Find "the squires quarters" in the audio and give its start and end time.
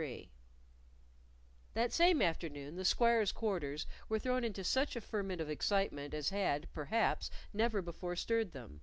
2.76-3.86